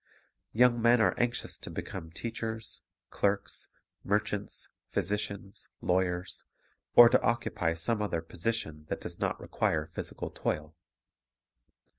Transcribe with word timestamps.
Young 0.51 0.81
men 0.81 0.99
are 0.99 1.13
anxious 1.19 1.59
to 1.59 1.69
become 1.69 2.09
teachers, 2.09 2.81
clerks, 3.11 3.67
merchants, 4.03 4.67
physicians, 4.89 5.69
lawyers, 5.79 6.45
or 6.95 7.07
to 7.07 7.21
occupy 7.21 7.75
some 7.75 8.01
other 8.01 8.23
position 8.23 8.85
that 8.89 9.01
does 9.01 9.19
not 9.19 9.39
require 9.39 9.91
phys 9.95 10.11
ical 10.11 10.33
toil. 10.33 10.75